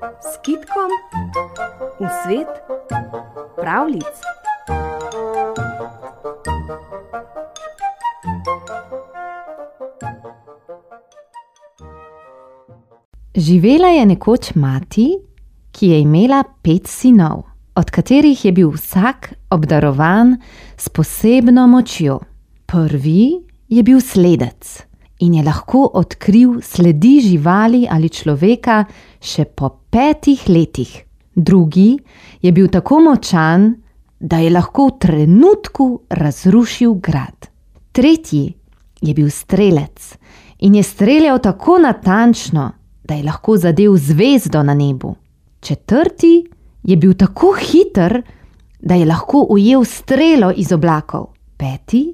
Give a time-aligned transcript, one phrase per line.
[0.00, 0.90] s kitkom
[2.00, 2.48] v svet
[3.56, 4.04] pravlic.
[13.36, 15.18] Živela je nekoč mati,
[15.72, 17.44] ki je imela pet sinov,
[17.76, 20.36] od katerih je bil vsak obdarovan
[20.76, 22.20] s posebno močjo.
[22.66, 24.89] Prvi je bil sledec
[25.20, 28.84] in je lahko odkril sledi živali ali človeka
[29.20, 30.90] še po petih letih.
[31.34, 31.98] Drugi
[32.42, 33.74] je bil tako močan,
[34.20, 37.48] da je lahko v trenutku razrušil grad.
[37.92, 38.54] Tretji
[39.00, 40.16] je bil strelec
[40.58, 42.70] in je streljal tako natančno,
[43.04, 45.14] da je lahko zadev zvezdo na nebu.
[45.60, 46.44] Četrti
[46.82, 48.22] je bil tako hiter,
[48.80, 51.26] da je lahko ujel strelo iz oblakov.
[51.56, 52.12] Peti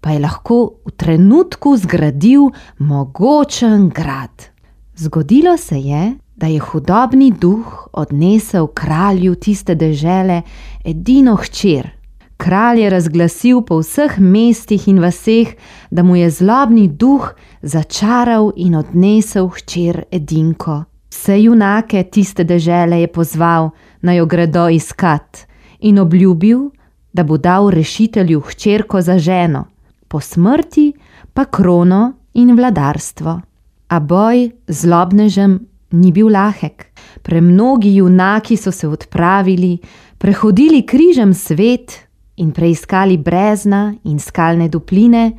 [0.00, 4.50] pa je lahko v trenutku zgradil mogočen grad.
[4.96, 10.42] Zgodilo se je, da je hudobni duh odnesel kralju tiste dežele
[10.84, 11.90] edino hčer.
[12.36, 15.48] Kralj je razglasil po vseh mestih in vaseh,
[15.90, 20.84] da mu je zlobni duh začaral in odnesel hčer edinko.
[21.10, 25.44] Vse junake tiste dežele je pozval, naj jo gredo iskat,
[25.80, 26.70] in obljubil,
[27.12, 29.64] da bo dal rešitelju hčerko za ženo,
[30.10, 30.92] po smrti
[31.34, 33.40] pa krono in vladarstvo.
[33.88, 35.58] A boj z lobnežem
[35.90, 36.90] ni bil lahek.
[37.22, 39.78] Premnogi junaki so se odpravili,
[40.18, 41.94] prehodili križem svet
[42.36, 45.32] in preiskali brezna in skalne dupline,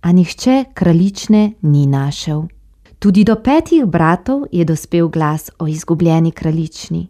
[0.00, 2.46] a nihče kraljične ni našel.
[2.98, 7.08] Tudi do petih bratov je dospel glas o izgubljeni kraljični.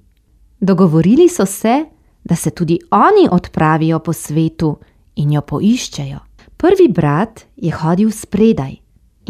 [0.60, 1.84] Dogovorili so se,
[2.24, 4.76] da se tudi oni odpravijo po svetu
[5.16, 6.27] in jo poiščejo.
[6.58, 8.72] Prvi brat je hodil spredaj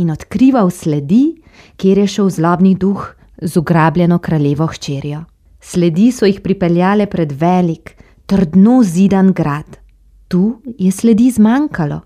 [0.00, 1.42] in odkrival sledi,
[1.76, 3.02] kjer je šel zlobni duh
[3.42, 5.24] z ugrabljeno kraljevo hčerjo.
[5.60, 7.92] Sledi so jih pripeljale pred velik,
[8.26, 9.76] trdno zidan grad.
[10.28, 12.00] Tu je sledi zmanjkalo.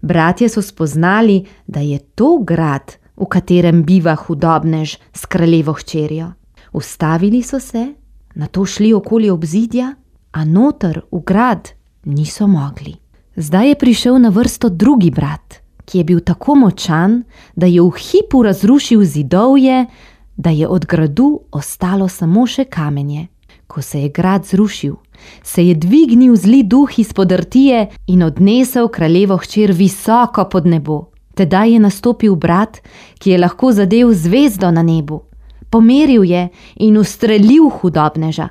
[0.00, 6.32] Bratje so spoznali, da je to grad, v katerem biva hudobnež s kraljevo hčerjo.
[6.72, 7.86] Ustavili so se,
[8.34, 9.94] na to šli okoli obzidja,
[10.32, 11.68] a noter v grad
[12.04, 13.03] niso mogli.
[13.36, 17.22] Zdaj je prišel na vrsto drugi brat, ki je bil tako močan,
[17.56, 19.86] da je v hipu razrušil zidovje,
[20.36, 23.26] da je od gradu ostalo samo še kamenje.
[23.66, 24.94] Ko se je grad zrušil,
[25.42, 31.04] se je dvignil zli duh iz podrtije in odnesel kraljevo hčer visoko pod nebo.
[31.34, 32.78] Tedaj je nastopil brat,
[33.18, 35.22] ki je lahko zadev zvezdo na nebu.
[35.70, 38.48] Pomeril je in ustrelil hudobneža.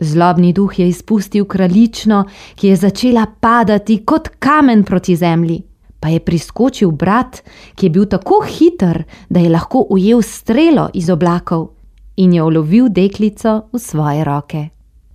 [0.00, 2.24] Zlobni duh je izpustil kraljično,
[2.54, 5.62] ki je začela padati kot kamen proti zemlji.
[6.00, 7.42] Pa je priskočil brat,
[7.74, 11.68] ki je bil tako hiter, da je lahko ujel strelo iz oblakov
[12.16, 14.68] in je ulovil deklico v svoje roke.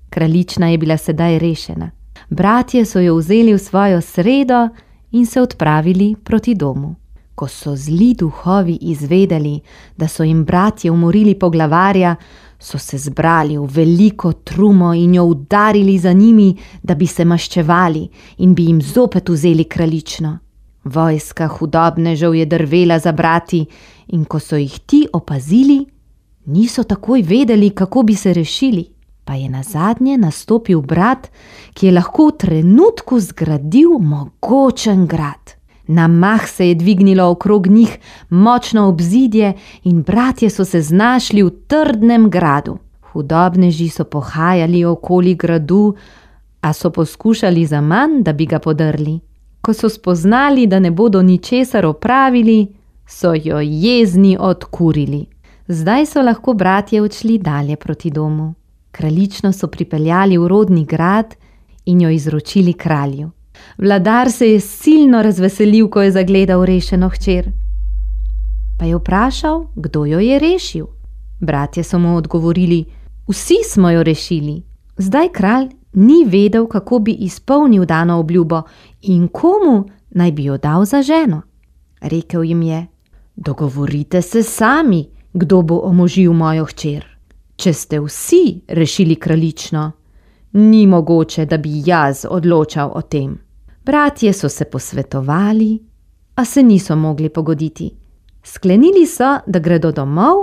[0.09, 1.91] Kraljična je bila sedaj rešena.
[2.30, 4.70] Bratje so jo vzeli v svojo sredo
[5.12, 6.96] in se odpravili proti domu.
[7.41, 9.59] Ko so zli duhovi izvedeli,
[9.97, 12.16] da so jim bratje umorili poglavarja,
[12.59, 18.03] so se zbrali v veliko trumo in jo udarili za njimi, da bi se maščevali
[18.38, 20.38] in bi jim zopet vzeli kraljično.
[20.84, 23.66] Vojska hudobnežev je drvela za brati,
[24.08, 25.85] in ko so jih ti opazili,
[26.46, 28.85] niso takoj vedeli, kako bi se rešili.
[29.25, 31.31] Pa je na zadnje nastopil brat,
[31.73, 35.60] ki je lahko v trenutku zgradil mogočen grad.
[35.88, 37.97] Na mah se je dvignilo okrog njih
[38.30, 39.53] močno obzidje
[39.84, 42.78] in bratje so se znašli v trdnem gradu.
[43.02, 45.96] Hudobneži so pohajali okoli gradu,
[46.62, 49.20] a so poskušali za manj, da bi ga podrli.
[49.62, 52.68] Ko so spoznali, da ne bodo ničesar opravili,
[53.08, 55.25] so jo jezni odkurili.
[55.68, 58.53] Zdaj so lahko bratje odšli dalje proti domu.
[58.91, 61.36] Kraljično so pripeljali v rodni grad
[61.86, 63.30] in jo izročili kralju.
[63.77, 67.51] Vladar se je silno razveselil, ko je zagledal rešeno hčer.
[68.79, 70.85] Pa je vprašal, kdo jo je rešil.
[71.39, 72.85] Bratje so mu odgovorili:
[73.28, 74.63] Vsi smo jo rešili.
[74.97, 78.61] Zdaj kralj ni vedel, kako bi izpolnil dano obljubo
[79.02, 81.41] in komu naj bi jo dal za ženo.
[82.02, 82.87] Rekel jim je:
[83.35, 87.05] Dogovorite se sami, kdo bo omožil mojo hčer.
[87.55, 89.91] Če ste vsi rešili kraljično,
[90.53, 93.37] ni mogoče, da bi jaz odločal o tem.
[93.85, 95.79] Bratje so se posvetovali,
[96.35, 97.91] a se niso mogli pogoditi.
[98.43, 100.35] Sklenili so, da gredo domov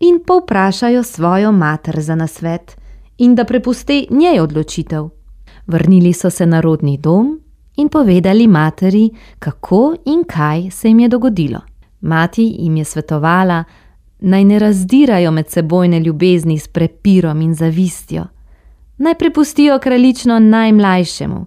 [0.00, 2.76] in povprašajo svojo mater za nasvet
[3.18, 5.08] in da prepusti njej odločitev.
[5.66, 7.40] Vrnili so se na rodni dom
[7.76, 11.60] in povedali materi, kako in kaj se jim je dogodilo.
[12.00, 13.64] Mati jim je svetovala,
[14.18, 18.24] naj ne razdirajo medsebojne ljubezni s prepirom in zavistjo,
[18.98, 21.46] naj prepustijo kraljično najmlajšemu,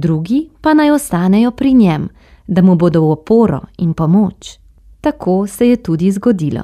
[0.00, 2.08] drugi pa naj ostanejo pri njem,
[2.46, 4.58] da mu bodo v oporo in pomoč.
[5.00, 6.62] Tako se je tudi zgodilo.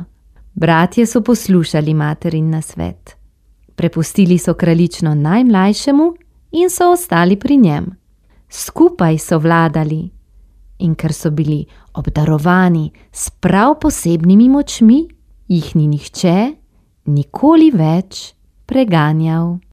[0.55, 3.17] Bratje so poslušali materin nasvet.
[3.77, 6.15] Prepustili so kraljično najmlajšemu
[6.53, 7.87] in so ostali pri njem.
[8.49, 10.11] Skupaj so vladali,
[10.79, 11.65] in ker so bili
[11.95, 15.09] obdarovani s prav posebnimi močmi,
[15.49, 16.55] jih ni nihče
[17.07, 18.35] nikoli več
[18.67, 19.59] preganjal.